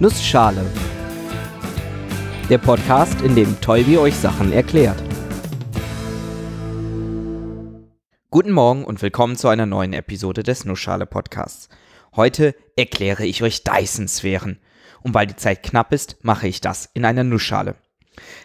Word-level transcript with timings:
Nussschale. 0.00 0.64
Der 2.48 2.58
Podcast, 2.58 3.20
in 3.22 3.34
dem 3.34 3.60
Tolbi 3.60 3.98
euch 3.98 4.14
Sachen 4.14 4.52
erklärt. 4.52 5.02
Guten 8.30 8.52
Morgen 8.52 8.84
und 8.84 9.02
willkommen 9.02 9.34
zu 9.34 9.48
einer 9.48 9.66
neuen 9.66 9.92
Episode 9.92 10.44
des 10.44 10.64
Nussschale 10.64 11.04
Podcasts. 11.04 11.68
Heute 12.14 12.54
erkläre 12.76 13.26
ich 13.26 13.42
euch 13.42 13.64
Dyson-Sphären. 13.64 14.60
Und 15.02 15.14
weil 15.14 15.26
die 15.26 15.34
Zeit 15.34 15.64
knapp 15.64 15.92
ist, 15.92 16.18
mache 16.22 16.46
ich 16.46 16.60
das 16.60 16.88
in 16.94 17.04
einer 17.04 17.24
Nussschale. 17.24 17.74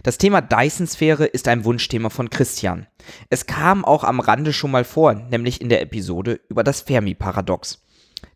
Das 0.01 0.17
Thema 0.17 0.41
Dyson-Sphäre 0.41 1.25
ist 1.25 1.47
ein 1.47 1.65
Wunschthema 1.65 2.09
von 2.09 2.31
Christian. 2.31 2.87
Es 3.29 3.45
kam 3.45 3.85
auch 3.85 4.03
am 4.03 4.19
Rande 4.19 4.53
schon 4.53 4.71
mal 4.71 4.85
vor, 4.85 5.13
nämlich 5.13 5.61
in 5.61 5.69
der 5.69 5.83
Episode 5.83 6.39
über 6.49 6.63
das 6.63 6.81
Fermi-Paradox. 6.81 7.83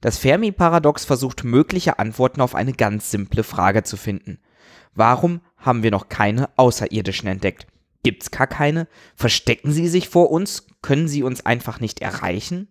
Das 0.01 0.17
Fermi-Paradox 0.17 1.05
versucht 1.05 1.43
mögliche 1.43 1.99
Antworten 1.99 2.41
auf 2.41 2.55
eine 2.55 2.73
ganz 2.73 3.11
simple 3.11 3.43
Frage 3.43 3.83
zu 3.83 3.97
finden. 3.97 4.39
Warum 4.93 5.41
haben 5.57 5.83
wir 5.83 5.91
noch 5.91 6.09
keine 6.09 6.49
Außerirdischen 6.57 7.27
entdeckt? 7.27 7.67
Gibt's 8.03 8.31
gar 8.31 8.47
keine? 8.47 8.87
Verstecken 9.15 9.71
sie 9.71 9.87
sich 9.87 10.09
vor 10.09 10.31
uns? 10.31 10.67
Können 10.81 11.07
sie 11.07 11.23
uns 11.23 11.45
einfach 11.45 11.79
nicht 11.79 12.01
erreichen? 12.01 12.67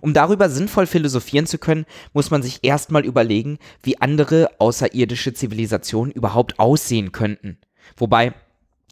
Um 0.00 0.12
darüber 0.12 0.50
sinnvoll 0.50 0.86
philosophieren 0.86 1.46
zu 1.46 1.58
können, 1.58 1.86
muss 2.12 2.30
man 2.30 2.42
sich 2.42 2.60
erstmal 2.62 3.04
überlegen, 3.04 3.58
wie 3.82 4.00
andere 4.00 4.50
außerirdische 4.58 5.32
Zivilisationen 5.32 6.12
überhaupt 6.12 6.58
aussehen 6.58 7.12
könnten. 7.12 7.58
Wobei 7.96 8.34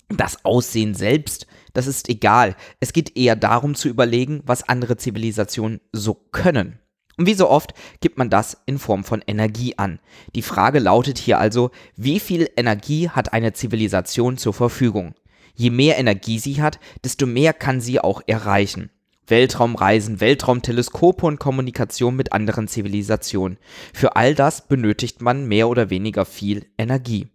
das 0.08 0.44
Aussehen 0.44 0.94
selbst, 0.94 1.46
das 1.72 1.86
ist 1.86 2.08
egal. 2.08 2.56
Es 2.80 2.92
geht 2.92 3.16
eher 3.16 3.36
darum 3.36 3.74
zu 3.74 3.88
überlegen, 3.88 4.42
was 4.44 4.69
andere 4.69 4.96
Zivilisationen 4.96 5.80
so 5.92 6.14
können. 6.14 6.80
Und 7.20 7.27
wie 7.27 7.34
so 7.34 7.51
oft 7.51 7.74
gibt 8.01 8.16
man 8.16 8.30
das 8.30 8.62
in 8.65 8.79
Form 8.79 9.05
von 9.05 9.23
Energie 9.27 9.77
an. 9.77 10.01
Die 10.34 10.41
Frage 10.41 10.78
lautet 10.78 11.19
hier 11.19 11.38
also, 11.38 11.70
wie 11.95 12.19
viel 12.19 12.48
Energie 12.56 13.11
hat 13.11 13.34
eine 13.34 13.52
Zivilisation 13.52 14.39
zur 14.39 14.55
Verfügung? 14.55 15.14
Je 15.55 15.69
mehr 15.69 15.98
Energie 15.98 16.39
sie 16.39 16.62
hat, 16.62 16.81
desto 17.05 17.27
mehr 17.27 17.53
kann 17.53 17.83
sie 17.83 18.00
auch 18.00 18.22
erreichen. 18.27 18.89
Weltraumreisen, 19.27 20.20
Weltraumteleskope 20.20 21.27
und 21.27 21.39
Kommunikation 21.39 22.17
mit 22.17 22.33
anderen 22.33 22.69
Zivilisationen. 22.69 23.59
Für 23.92 24.16
all 24.16 24.34
das 24.34 24.66
benötigt 24.66 25.20
man 25.20 25.47
mehr 25.47 25.69
oder 25.69 25.91
weniger 25.91 26.25
viel 26.25 26.64
Energie. 26.78 27.28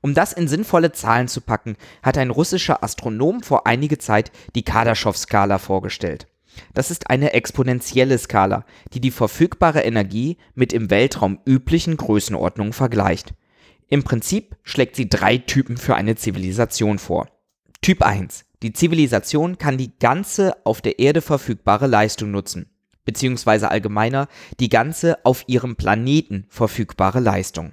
Um 0.00 0.14
das 0.14 0.32
in 0.32 0.48
sinnvolle 0.48 0.92
Zahlen 0.92 1.28
zu 1.28 1.42
packen, 1.42 1.76
hat 2.02 2.16
ein 2.16 2.30
russischer 2.30 2.82
Astronom 2.82 3.42
vor 3.42 3.66
einiger 3.66 3.98
Zeit 3.98 4.32
die 4.54 4.64
Kardaschow-Skala 4.64 5.58
vorgestellt. 5.58 6.26
Das 6.72 6.90
ist 6.90 7.10
eine 7.10 7.32
exponentielle 7.32 8.18
Skala, 8.18 8.64
die 8.92 9.00
die 9.00 9.10
verfügbare 9.10 9.82
Energie 9.82 10.36
mit 10.54 10.72
im 10.72 10.90
Weltraum 10.90 11.38
üblichen 11.44 11.96
Größenordnungen 11.96 12.72
vergleicht. 12.72 13.34
Im 13.88 14.02
Prinzip 14.02 14.56
schlägt 14.62 14.96
sie 14.96 15.08
drei 15.08 15.38
Typen 15.38 15.76
für 15.76 15.94
eine 15.94 16.16
Zivilisation 16.16 16.98
vor. 16.98 17.28
Typ 17.82 18.02
1. 18.02 18.44
Die 18.62 18.72
Zivilisation 18.72 19.58
kann 19.58 19.76
die 19.76 19.98
ganze 19.98 20.56
auf 20.64 20.80
der 20.80 20.98
Erde 20.98 21.20
verfügbare 21.20 21.86
Leistung 21.86 22.30
nutzen, 22.30 22.70
beziehungsweise 23.04 23.70
allgemeiner 23.70 24.28
die 24.58 24.70
ganze 24.70 25.24
auf 25.24 25.44
ihrem 25.48 25.76
Planeten 25.76 26.46
verfügbare 26.48 27.20
Leistung. 27.20 27.72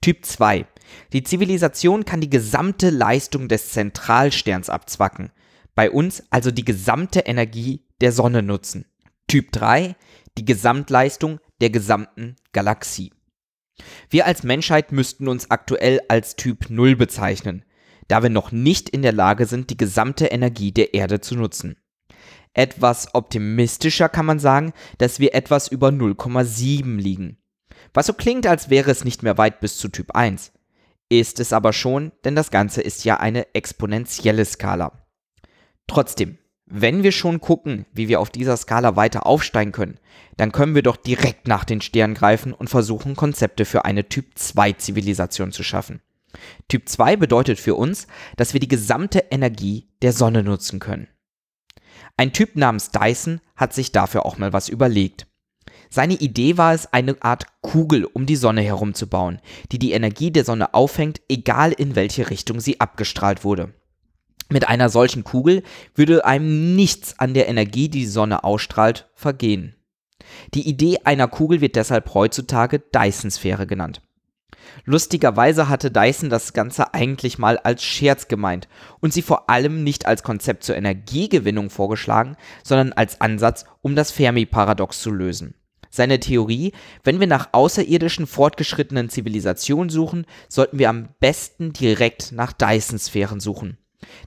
Typ 0.00 0.24
2. 0.24 0.66
Die 1.12 1.22
Zivilisation 1.22 2.04
kann 2.04 2.20
die 2.20 2.30
gesamte 2.30 2.90
Leistung 2.90 3.48
des 3.48 3.72
Zentralsterns 3.72 4.70
abzwacken, 4.70 5.30
bei 5.76 5.90
uns 5.90 6.24
also 6.30 6.50
die 6.50 6.64
gesamte 6.64 7.20
Energie 7.20 7.84
der 8.00 8.10
Sonne 8.10 8.42
nutzen. 8.42 8.86
Typ 9.28 9.52
3, 9.52 9.94
die 10.38 10.44
Gesamtleistung 10.44 11.38
der 11.60 11.70
gesamten 11.70 12.34
Galaxie. 12.52 13.12
Wir 14.08 14.26
als 14.26 14.42
Menschheit 14.42 14.90
müssten 14.90 15.28
uns 15.28 15.50
aktuell 15.50 16.00
als 16.08 16.34
Typ 16.34 16.70
0 16.70 16.96
bezeichnen, 16.96 17.64
da 18.08 18.22
wir 18.22 18.30
noch 18.30 18.52
nicht 18.52 18.88
in 18.88 19.02
der 19.02 19.12
Lage 19.12 19.46
sind, 19.46 19.68
die 19.68 19.76
gesamte 19.76 20.26
Energie 20.26 20.72
der 20.72 20.94
Erde 20.94 21.20
zu 21.20 21.36
nutzen. 21.36 21.76
Etwas 22.54 23.14
optimistischer 23.14 24.08
kann 24.08 24.24
man 24.24 24.38
sagen, 24.38 24.72
dass 24.96 25.20
wir 25.20 25.34
etwas 25.34 25.68
über 25.68 25.88
0,7 25.88 26.96
liegen. 26.96 27.36
Was 27.92 28.06
so 28.06 28.14
klingt, 28.14 28.46
als 28.46 28.70
wäre 28.70 28.90
es 28.90 29.04
nicht 29.04 29.22
mehr 29.22 29.36
weit 29.36 29.60
bis 29.60 29.76
zu 29.76 29.88
Typ 29.88 30.12
1. 30.16 30.52
Ist 31.10 31.38
es 31.38 31.52
aber 31.52 31.74
schon, 31.74 32.12
denn 32.24 32.34
das 32.34 32.50
Ganze 32.50 32.80
ist 32.80 33.04
ja 33.04 33.18
eine 33.18 33.54
exponentielle 33.54 34.44
Skala. 34.46 35.05
Trotzdem, 35.86 36.38
wenn 36.66 37.02
wir 37.04 37.12
schon 37.12 37.40
gucken, 37.40 37.86
wie 37.92 38.08
wir 38.08 38.20
auf 38.20 38.30
dieser 38.30 38.56
Skala 38.56 38.96
weiter 38.96 39.24
aufsteigen 39.24 39.72
können, 39.72 40.00
dann 40.36 40.50
können 40.50 40.74
wir 40.74 40.82
doch 40.82 40.96
direkt 40.96 41.46
nach 41.46 41.64
den 41.64 41.80
Sternen 41.80 42.14
greifen 42.14 42.52
und 42.52 42.68
versuchen, 42.68 43.14
Konzepte 43.14 43.64
für 43.64 43.84
eine 43.84 44.08
Typ 44.08 44.36
2 44.36 44.72
Zivilisation 44.72 45.52
zu 45.52 45.62
schaffen. 45.62 46.00
Typ 46.68 46.88
2 46.88 47.16
bedeutet 47.16 47.60
für 47.60 47.76
uns, 47.76 48.08
dass 48.36 48.52
wir 48.52 48.60
die 48.60 48.68
gesamte 48.68 49.26
Energie 49.30 49.88
der 50.02 50.12
Sonne 50.12 50.42
nutzen 50.42 50.80
können. 50.80 51.08
Ein 52.16 52.32
Typ 52.32 52.56
namens 52.56 52.90
Dyson 52.90 53.40
hat 53.54 53.72
sich 53.72 53.92
dafür 53.92 54.26
auch 54.26 54.36
mal 54.36 54.52
was 54.52 54.68
überlegt. 54.68 55.26
Seine 55.88 56.14
Idee 56.14 56.56
war 56.56 56.74
es, 56.74 56.92
eine 56.92 57.16
Art 57.22 57.46
Kugel 57.60 58.04
um 58.04 58.26
die 58.26 58.36
Sonne 58.36 58.62
herum 58.62 58.94
zu 58.94 59.06
bauen, 59.06 59.40
die 59.70 59.78
die 59.78 59.92
Energie 59.92 60.30
der 60.30 60.44
Sonne 60.44 60.74
auffängt, 60.74 61.20
egal 61.28 61.72
in 61.72 61.94
welche 61.94 62.28
Richtung 62.28 62.60
sie 62.60 62.80
abgestrahlt 62.80 63.44
wurde. 63.44 63.72
Mit 64.48 64.68
einer 64.68 64.88
solchen 64.88 65.24
Kugel 65.24 65.62
würde 65.94 66.24
einem 66.24 66.76
nichts 66.76 67.18
an 67.18 67.34
der 67.34 67.48
Energie, 67.48 67.88
die 67.88 68.00
die 68.00 68.06
Sonne 68.06 68.44
ausstrahlt, 68.44 69.08
vergehen. 69.14 69.74
Die 70.54 70.68
Idee 70.68 70.98
einer 71.04 71.28
Kugel 71.28 71.60
wird 71.60 71.76
deshalb 71.76 72.14
heutzutage 72.14 72.78
Dyson-Sphäre 72.78 73.66
genannt. 73.66 74.02
Lustigerweise 74.84 75.68
hatte 75.68 75.90
Dyson 75.90 76.30
das 76.30 76.52
Ganze 76.52 76.94
eigentlich 76.94 77.38
mal 77.38 77.58
als 77.58 77.82
Scherz 77.82 78.28
gemeint 78.28 78.68
und 79.00 79.12
sie 79.12 79.22
vor 79.22 79.48
allem 79.50 79.82
nicht 79.82 80.06
als 80.06 80.22
Konzept 80.22 80.64
zur 80.64 80.76
Energiegewinnung 80.76 81.70
vorgeschlagen, 81.70 82.36
sondern 82.62 82.92
als 82.92 83.20
Ansatz, 83.20 83.64
um 83.82 83.96
das 83.96 84.10
Fermi-Paradox 84.10 85.00
zu 85.00 85.10
lösen. 85.10 85.54
Seine 85.90 86.20
Theorie, 86.20 86.72
wenn 87.04 87.20
wir 87.20 87.26
nach 87.26 87.48
außerirdischen 87.52 88.26
fortgeschrittenen 88.26 89.08
Zivilisationen 89.08 89.88
suchen, 89.88 90.26
sollten 90.48 90.78
wir 90.78 90.90
am 90.90 91.08
besten 91.20 91.72
direkt 91.72 92.32
nach 92.32 92.52
Dyson-Sphären 92.52 93.40
suchen. 93.40 93.78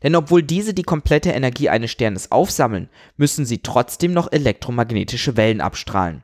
Denn 0.04 0.16
obwohl 0.16 0.44
diese 0.44 0.74
die 0.74 0.84
komplette 0.84 1.32
Energie 1.32 1.70
eines 1.70 1.92
Sternes 1.92 2.32
aufsammeln, 2.32 2.90
müssen 3.18 3.46
sie 3.46 3.60
trotzdem 3.60 4.14
noch 4.14 4.32
elektromagnetische 4.32 5.38
Wellen 5.38 5.62
abstrahlen. 5.62 6.24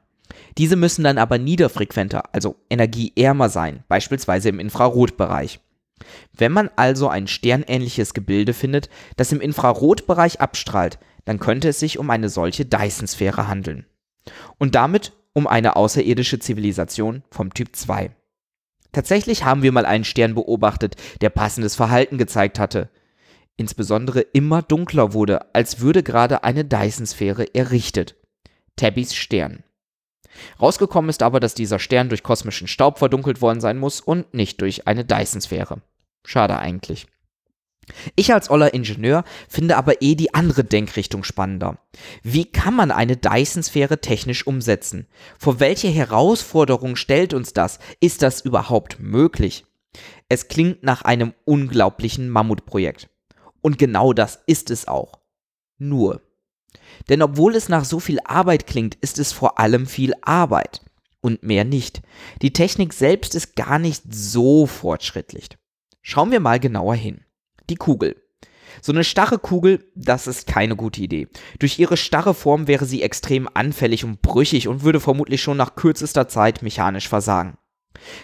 Diese 0.58 0.76
müssen 0.76 1.04
dann 1.04 1.18
aber 1.18 1.38
niederfrequenter, 1.38 2.34
also 2.34 2.56
energieärmer 2.70 3.50
sein, 3.50 3.84
beispielsweise 3.88 4.50
im 4.50 4.60
Infrarotbereich. 4.60 5.60
Wenn 6.34 6.52
man 6.52 6.70
also 6.76 7.08
ein 7.08 7.28
sternähnliches 7.28 8.14
Gebilde 8.14 8.54
findet, 8.54 8.90
das 9.18 9.32
im 9.32 9.42
Infrarotbereich 9.42 10.42
abstrahlt, 10.42 11.00
dann 11.24 11.40
könnte 11.40 11.70
es 11.70 11.80
sich 11.80 11.98
um 11.98 12.10
eine 12.10 12.30
solche 12.30 12.66
Dyson-Sphäre 12.66 13.48
handeln. 13.48 13.86
Und 14.58 14.76
damit 14.76 15.14
um 15.34 15.48
eine 15.48 15.76
außerirdische 15.76 16.40
Zivilisation 16.40 17.24
vom 17.30 17.54
Typ 17.54 17.76
2. 17.76 18.12
Tatsächlich 18.92 19.44
haben 19.44 19.62
wir 19.62 19.74
mal 19.74 19.86
einen 19.86 20.06
Stern 20.06 20.36
beobachtet, 20.36 20.96
der 21.20 21.30
passendes 21.30 21.76
Verhalten 21.76 22.18
gezeigt 22.18 22.60
hatte 22.60 22.90
insbesondere 23.58 24.22
immer 24.22 24.62
dunkler 24.62 25.14
wurde, 25.14 25.54
als 25.54 25.80
würde 25.80 26.04
gerade 26.04 26.44
eine 26.44 26.66
Dyson-Sphäre 26.66 27.54
errichtet. 27.54 28.16
Tabbys 28.76 29.16
Stern. 29.16 29.64
Rausgekommen 30.62 31.10
ist 31.10 31.24
aber, 31.24 31.40
dass 31.40 31.56
dieser 31.56 31.80
Stern 31.80 32.10
durch 32.10 32.24
kosmischen 32.24 32.68
Staub 32.68 32.98
verdunkelt 32.98 33.42
worden 33.42 33.62
sein 33.62 33.78
muss 33.78 34.02
und 34.02 34.34
nicht 34.34 34.62
durch 34.62 34.88
eine 34.88 35.06
Dyson-Sphäre. 35.06 35.82
Schade 36.26 36.58
eigentlich. 36.58 37.08
Ich 38.16 38.34
als 38.34 38.50
oller 38.50 38.74
Ingenieur 38.74 39.24
finde 39.48 39.78
aber 39.78 40.02
eh 40.02 40.16
die 40.16 40.34
andere 40.34 40.64
Denkrichtung 40.64 41.24
spannender. 41.24 41.78
Wie 42.24 42.46
kann 42.46 42.76
man 42.76 42.92
eine 42.92 43.16
Dyson-Sphäre 43.16 44.02
technisch 44.02 44.48
umsetzen? 44.48 45.08
Vor 45.38 45.60
welche 45.60 45.88
Herausforderung 45.88 46.96
stellt 46.96 47.34
uns 47.34 47.54
das? 47.54 47.80
Ist 48.00 48.22
das 48.24 48.42
überhaupt 48.42 49.00
möglich? 49.00 49.66
Es 50.30 50.48
klingt 50.48 50.84
nach 50.84 51.04
einem 51.04 51.34
unglaublichen 51.46 52.30
Mammutprojekt. 52.30 53.08
Und 53.66 53.80
genau 53.80 54.14
das 54.14 54.44
ist 54.46 54.70
es 54.70 54.88
auch. 54.88 55.22
Nur. 55.80 56.22
Denn 57.10 57.24
obwohl 57.24 57.56
es 57.56 57.68
nach 57.68 57.84
so 57.84 58.00
viel 58.00 58.20
Arbeit 58.24 58.68
klingt, 58.68 58.94
ist 58.94 59.18
es 59.18 59.32
vor 59.32 59.60
allem 59.60 59.88
viel 59.88 60.14
Arbeit. 60.22 60.86
Und 61.20 61.42
mehr 61.42 61.64
nicht. 61.64 62.04
Die 62.44 62.54
Technik 62.54 62.94
selbst 62.94 63.34
ist 63.34 63.56
gar 63.56 63.80
nicht 63.80 64.04
so 64.14 64.68
fortschrittlich. 64.68 65.50
Schauen 66.04 66.30
wir 66.30 66.42
mal 66.42 66.60
genauer 66.60 66.94
hin. 66.94 67.26
Die 67.72 67.76
Kugel. 67.76 68.22
So 68.84 68.92
eine 68.92 69.04
starre 69.04 69.40
Kugel, 69.40 69.92
das 69.96 70.28
ist 70.28 70.46
keine 70.46 70.76
gute 70.76 71.02
Idee. 71.02 71.28
Durch 71.58 71.80
ihre 71.80 71.98
starre 71.98 72.36
Form 72.36 72.68
wäre 72.68 72.86
sie 72.86 73.02
extrem 73.02 73.50
anfällig 73.52 74.06
und 74.06 74.22
brüchig 74.22 74.68
und 74.68 74.84
würde 74.84 75.00
vermutlich 75.00 75.42
schon 75.42 75.58
nach 75.58 75.74
kürzester 75.74 76.28
Zeit 76.28 76.62
mechanisch 76.62 77.10
versagen. 77.10 77.58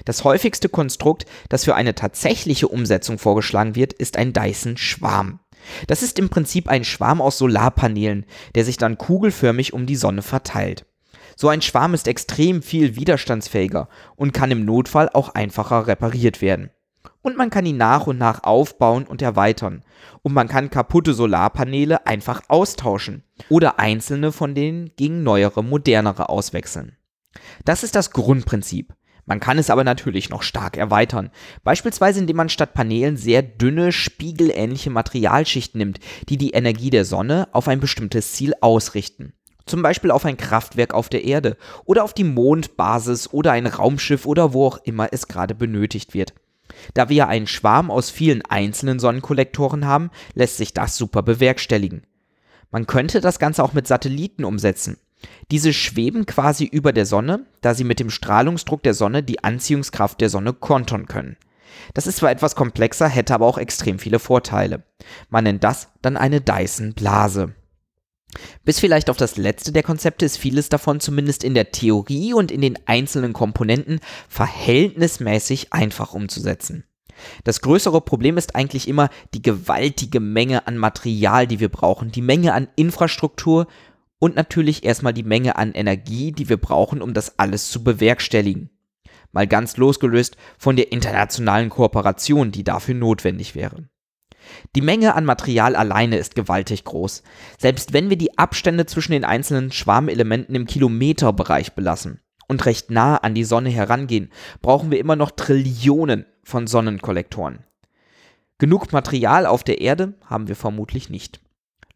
Das 0.06 0.24
häufigste 0.24 0.70
Konstrukt, 0.70 1.26
das 1.50 1.66
für 1.66 1.76
eine 1.76 1.96
tatsächliche 1.96 2.68
Umsetzung 2.68 3.18
vorgeschlagen 3.18 3.76
wird, 3.76 3.94
ist 3.94 4.18
ein 4.18 4.34
Dyson-Schwarm. 4.34 5.40
Das 5.88 6.02
ist 6.04 6.20
im 6.20 6.30
Prinzip 6.30 6.68
ein 6.68 6.84
Schwarm 6.84 7.22
aus 7.22 7.38
Solarpanelen, 7.38 8.26
der 8.56 8.66
sich 8.66 8.78
dann 8.78 8.98
kugelförmig 8.98 9.74
um 9.74 9.86
die 9.86 9.96
Sonne 9.96 10.22
verteilt. 10.22 10.86
So 11.36 11.50
ein 11.50 11.62
Schwarm 11.62 11.94
ist 11.94 12.08
extrem 12.08 12.62
viel 12.62 12.96
widerstandsfähiger 12.96 13.90
und 14.16 14.34
kann 14.34 14.52
im 14.52 14.66
Notfall 14.66 15.10
auch 15.10 15.30
einfacher 15.30 15.88
repariert 15.88 16.42
werden. 16.42 16.72
Und 17.24 17.38
man 17.38 17.50
kann 17.50 17.66
ihn 17.66 17.78
nach 17.78 18.08
und 18.08 18.18
nach 18.18 18.44
aufbauen 18.44 19.06
und 19.06 19.22
erweitern. 19.22 19.84
Und 20.24 20.34
man 20.34 20.48
kann 20.48 20.70
kaputte 20.70 21.14
Solarpaneele 21.14 22.06
einfach 22.08 22.42
austauschen 22.48 23.24
oder 23.50 23.80
einzelne 23.80 24.32
von 24.32 24.56
denen 24.56 24.92
gegen 24.96 25.24
neuere, 25.24 25.64
modernere 25.64 26.30
auswechseln. 26.30 26.98
Das 27.64 27.84
ist 27.84 27.96
das 27.96 28.12
Grundprinzip. 28.12 28.94
Man 29.26 29.40
kann 29.40 29.58
es 29.58 29.70
aber 29.70 29.84
natürlich 29.84 30.30
noch 30.30 30.42
stark 30.44 30.78
erweitern. 30.78 31.30
Beispielsweise 31.64 32.20
indem 32.20 32.38
man 32.38 32.50
statt 32.50 32.74
Paneelen 32.74 33.18
sehr 33.18 33.42
dünne, 33.42 33.92
spiegelähnliche 33.92 34.90
Materialschichten 34.90 35.78
nimmt, 35.78 36.00
die 36.30 36.38
die 36.38 36.52
Energie 36.52 36.90
der 36.90 37.06
Sonne 37.06 37.48
auf 37.52 37.68
ein 37.68 37.80
bestimmtes 37.80 38.34
Ziel 38.34 38.54
ausrichten. 38.62 39.34
Zum 39.66 39.82
Beispiel 39.82 40.12
auf 40.12 40.26
ein 40.26 40.38
Kraftwerk 40.38 40.94
auf 40.94 41.08
der 41.08 41.24
Erde 41.24 41.56
oder 41.86 42.04
auf 42.04 42.14
die 42.14 42.24
Mondbasis 42.24 43.32
oder 43.32 43.52
ein 43.52 43.68
Raumschiff 43.68 44.26
oder 44.26 44.54
wo 44.54 44.68
auch 44.68 44.80
immer 44.84 45.10
es 45.12 45.28
gerade 45.28 45.56
benötigt 45.56 46.14
wird. 46.14 46.34
Da 46.94 47.10
wir 47.10 47.28
einen 47.28 47.48
Schwarm 47.48 47.92
aus 47.92 48.10
vielen 48.10 48.42
einzelnen 48.44 49.00
Sonnenkollektoren 49.00 49.86
haben, 49.86 50.10
lässt 50.34 50.58
sich 50.58 50.74
das 50.74 50.98
super 50.98 51.22
bewerkstelligen. 51.22 52.04
Man 52.72 52.88
könnte 52.88 53.22
das 53.22 53.40
Ganze 53.40 53.64
auch 53.64 53.74
mit 53.74 53.88
Satelliten 53.88 54.46
umsetzen. 54.46 54.98
Diese 55.52 55.74
schweben 55.74 56.26
quasi 56.26 56.66
über 56.66 56.94
der 56.94 57.06
Sonne, 57.06 57.46
da 57.62 57.74
sie 57.74 57.84
mit 57.84 58.00
dem 58.00 58.10
Strahlungsdruck 58.10 58.84
der 58.84 58.94
Sonne 58.94 59.24
die 59.24 59.44
Anziehungskraft 59.44 60.22
der 60.22 60.30
Sonne 60.30 60.54
kontern 60.54 61.08
können. 61.08 61.38
Das 61.94 62.08
ist 62.08 62.18
zwar 62.18 62.32
etwas 62.32 62.56
komplexer, 62.56 63.08
hätte 63.08 63.34
aber 63.34 63.46
auch 63.46 63.58
extrem 63.58 64.00
viele 64.00 64.20
Vorteile. 64.20 64.84
Man 65.30 65.44
nennt 65.44 65.64
das 65.64 65.90
dann 66.02 66.18
eine 66.18 66.42
Dyson-Blase. 66.42 67.54
Bis 68.64 68.80
vielleicht 68.80 69.10
auf 69.10 69.18
das 69.18 69.38
letzte 69.38 69.72
der 69.72 69.84
Konzepte 69.84 70.26
ist 70.26 70.38
vieles 70.38 70.70
davon 70.70 71.00
zumindest 71.00 71.44
in 71.44 71.54
der 71.54 71.72
Theorie 71.72 72.34
und 72.34 72.52
in 72.52 72.62
den 72.62 72.80
einzelnen 72.86 73.34
Komponenten 73.34 74.00
verhältnismäßig 74.30 75.74
einfach 75.74 76.14
umzusetzen. 76.14 76.86
Das 77.44 77.62
größere 77.62 78.02
Problem 78.02 78.38
ist 78.38 78.56
eigentlich 78.56 78.88
immer 78.88 79.10
die 79.34 79.42
gewaltige 79.42 80.20
Menge 80.20 80.66
an 80.66 80.78
Material, 80.78 81.46
die 81.46 81.60
wir 81.60 81.70
brauchen, 81.70 82.12
die 82.12 82.22
Menge 82.22 82.54
an 82.54 82.68
Infrastruktur 82.76 83.68
und 84.22 84.36
natürlich 84.36 84.84
erstmal 84.84 85.14
die 85.14 85.24
Menge 85.24 85.56
an 85.56 85.74
Energie, 85.74 86.32
die 86.32 86.48
wir 86.48 86.58
brauchen, 86.58 87.02
um 87.02 87.16
das 87.16 87.40
alles 87.40 87.72
zu 87.72 87.84
bewerkstelligen. 87.84 88.70
Mal 89.32 89.48
ganz 89.48 89.78
losgelöst 89.78 90.38
von 90.60 90.76
der 90.76 90.92
internationalen 90.92 91.70
Kooperation, 91.70 92.52
die 92.52 92.64
dafür 92.64 92.94
notwendig 92.94 93.56
wäre. 93.56 93.90
Die 94.76 94.82
Menge 94.82 95.16
an 95.16 95.26
Material 95.26 95.76
alleine 95.76 96.18
ist 96.18 96.36
gewaltig 96.36 96.84
groß, 96.84 97.24
selbst 97.58 97.94
wenn 97.94 98.12
wir 98.12 98.18
die 98.18 98.38
Abstände 98.38 98.86
zwischen 98.86 99.14
den 99.14 99.26
einzelnen 99.26 99.72
Schwarmelementen 99.72 100.54
im 100.54 100.68
Kilometerbereich 100.68 101.74
belassen 101.74 102.22
und 102.48 102.64
recht 102.68 102.92
nah 102.92 103.18
an 103.18 103.34
die 103.34 103.44
Sonne 103.44 103.70
herangehen, 103.70 104.32
brauchen 104.62 104.92
wir 104.92 105.00
immer 105.00 105.16
noch 105.16 105.32
Trillionen 105.32 106.28
von 106.44 106.68
Sonnenkollektoren. 106.68 107.66
Genug 108.60 108.92
Material 108.92 109.48
auf 109.48 109.64
der 109.64 109.82
Erde 109.82 110.14
haben 110.28 110.48
wir 110.48 110.56
vermutlich 110.56 111.10
nicht. 111.10 111.42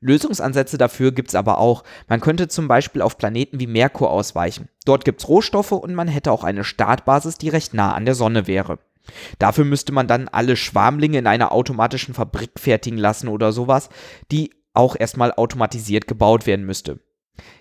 Lösungsansätze 0.06 0.78
dafür 0.78 1.12
gibt 1.12 1.30
es 1.30 1.36
aber 1.36 1.58
auch. 1.58 1.84
Man 2.08 2.22
könnte 2.22 2.48
zum 2.48 2.68
Beispiel 2.68 3.02
auf 3.02 3.18
Planeten 3.18 3.60
wie 3.60 3.68
Merkur 3.68 4.12
ausweichen. 4.12 4.70
Dort 4.86 5.04
gibt 5.04 5.22
es 5.22 5.28
Rohstoffe 5.28 5.72
und 5.72 5.96
man 5.96 6.08
hätte 6.08 6.32
auch 6.32 6.44
eine 6.44 6.64
Startbasis, 6.64 7.38
die 7.38 7.50
recht 7.50 7.74
nah 7.74 7.94
an 7.94 8.06
der 8.06 8.16
Sonne 8.16 8.48
wäre. 8.48 8.78
Dafür 9.40 9.66
müsste 9.66 9.92
man 9.92 10.08
dann 10.08 10.28
alle 10.28 10.56
Schwarmlinge 10.56 11.18
in 11.18 11.28
einer 11.28 11.52
automatischen 11.52 12.14
Fabrik 12.14 12.52
fertigen 12.58 13.00
lassen 13.00 13.28
oder 13.28 13.52
sowas, 13.52 13.90
die 14.32 14.52
auch 14.74 14.96
erstmal 14.98 15.32
automatisiert 15.32 16.08
gebaut 16.08 16.46
werden 16.46 16.66
müsste. 16.66 17.00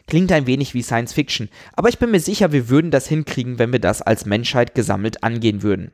Klingt 0.07 0.31
ein 0.33 0.47
wenig 0.47 0.75
wie 0.75 0.83
Science 0.83 1.13
Fiction, 1.13 1.49
aber 1.75 1.89
ich 1.89 1.99
bin 1.99 2.11
mir 2.11 2.21
sicher, 2.21 2.53
wir 2.53 2.69
würden 2.69 2.91
das 2.91 3.09
hinkriegen, 3.09 3.59
wenn 3.59 3.73
wir 3.73 3.81
das 3.81 4.03
als 4.03 4.27
Menschheit 4.27 4.75
gesammelt 4.75 5.25
angehen 5.25 5.63
würden. 5.63 5.93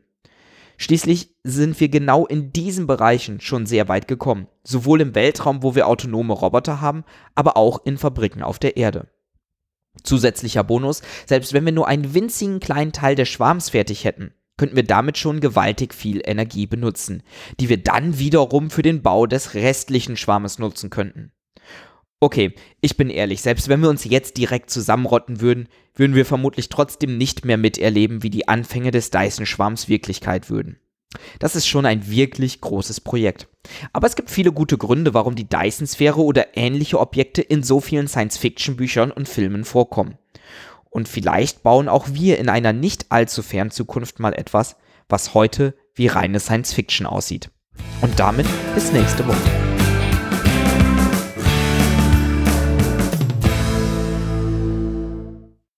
Schließlich 0.82 1.35
sind 1.44 1.79
wir 1.79 1.91
genau 1.91 2.25
in 2.27 2.55
diesen 2.55 2.87
Bereichen 2.87 3.38
schon 3.43 3.67
sehr 3.67 3.88
weit 3.88 4.09
gekommen, 4.09 4.47
sowohl 4.65 5.03
im 5.03 5.15
Weltraum, 5.15 5.62
wo 5.62 5.75
wir 5.75 5.87
autonome 5.87 6.32
Roboter 6.32 6.81
haben, 6.81 7.05
aber 7.35 7.59
auch 7.59 7.85
in 7.85 7.99
Fabriken 7.99 8.43
auf 8.43 8.59
der 8.59 8.79
Erde. 8.79 9.06
Zusätzlicher 10.05 10.65
Bonus, 10.65 11.03
selbst 11.27 11.53
wenn 11.53 11.67
wir 11.67 11.73
nur 11.73 11.87
einen 11.87 12.15
winzigen 12.15 12.61
kleinen 12.61 12.93
Teil 12.93 13.15
des 13.15 13.29
Schwarms 13.29 13.69
fertig 13.69 14.06
hätten, 14.06 14.32
könnten 14.56 14.75
wir 14.75 14.85
damit 14.85 15.19
schon 15.19 15.41
gewaltig 15.41 15.93
viel 15.93 16.23
Energie 16.25 16.67
benutzen, 16.67 17.23
die 17.61 17.69
wir 17.69 17.82
dann 17.82 18.19
wiederum 18.19 18.71
für 18.71 18.82
den 18.82 19.03
Bau 19.03 19.27
des 19.27 19.53
restlichen 19.53 20.17
Schwarmes 20.17 20.59
nutzen 20.59 20.88
könnten. 20.88 21.31
Okay, 22.22 22.52
ich 22.82 22.99
bin 22.99 23.08
ehrlich, 23.08 23.40
selbst 23.40 23.69
wenn 23.69 23.81
wir 23.81 23.88
uns 23.88 24.05
jetzt 24.05 24.37
direkt 24.37 24.69
zusammenrotten 24.69 25.40
würden, 25.40 25.69
würden 25.94 26.14
wir 26.14 26.26
vermutlich 26.26 26.69
trotzdem 26.69 27.17
nicht 27.17 27.46
mehr 27.46 27.56
miterleben, 27.56 28.22
wie 28.22 28.28
die 28.28 28.46
Anfänge 28.46 28.90
des 28.90 29.08
Dyson-Schwarms 29.11 29.88
Wirklichkeit 29.88 30.50
würden. 30.50 30.78
Das 31.38 31.56
ist 31.56 31.67
schon 31.67 31.87
ein 31.87 32.08
wirklich 32.08 32.61
großes 32.61 33.00
Projekt. 33.00 33.49
Aber 33.94 34.06
es 34.06 34.17
gibt 34.17 34.31
viele 34.31 34.52
gute 34.52 34.76
Gründe, 34.76 35.14
warum 35.14 35.34
die 35.34 35.49
Dyson-Sphäre 35.49 36.22
oder 36.22 36.56
ähnliche 36.58 37.00
Objekte 37.00 37.40
in 37.40 37.62
so 37.62 37.81
vielen 37.81 38.06
Science-Fiction-Büchern 38.06 39.11
und 39.11 39.28
Filmen 39.28 39.64
vorkommen. 39.64 40.19
Und 40.90 41.08
vielleicht 41.08 41.62
bauen 41.62 41.88
auch 41.88 42.08
wir 42.12 42.38
in 42.38 42.49
einer 42.50 42.75
nicht 42.75 43.06
allzu 43.11 43.43
fernen 43.43 43.70
Zukunft 43.70 44.20
mal 44.20 44.34
etwas, 44.34 44.76
was 45.08 45.34
heute 45.34 45.75
wie 45.94 46.06
reine 46.06 46.38
Science-Fiction 46.38 47.06
aussieht. 47.06 47.50
Und 48.02 48.20
damit 48.20 48.46
bis 48.75 48.93
nächste 48.93 49.26
Woche. 49.26 49.59